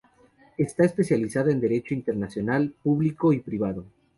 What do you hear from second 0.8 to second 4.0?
se especializa en Derecho Internacional público y privado.